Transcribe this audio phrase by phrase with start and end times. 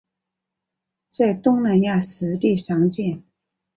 [1.11, 3.21] 在东南亚湿地常见。